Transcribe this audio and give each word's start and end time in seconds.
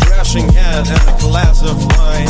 crashing 0.00 0.48
head 0.52 0.86
and 0.88 1.08
a 1.08 1.20
glass 1.20 1.62
of 1.62 1.76
wine. 1.96 2.26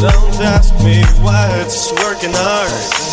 Don't 0.00 0.40
ask 0.40 0.72
me 0.84 1.02
why 1.22 1.48
it's 1.60 1.92
working 1.92 2.32
hard. 2.32 3.11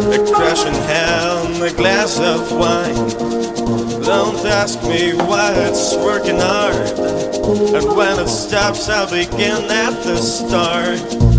A 0.00 0.32
crashing 0.32 0.72
hand, 0.72 1.62
a 1.62 1.70
glass 1.72 2.18
of 2.18 2.52
wine. 2.52 2.94
Don't 4.02 4.44
ask 4.46 4.82
me 4.82 5.12
why 5.12 5.52
it's 5.54 5.94
working 5.96 6.38
hard. 6.38 6.98
And 7.74 7.96
when 7.96 8.18
it 8.18 8.28
stops, 8.28 8.88
I'll 8.88 9.10
begin 9.10 9.70
at 9.70 10.02
the 10.02 10.16
start. 10.16 11.29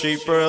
Cheaper. 0.00 0.39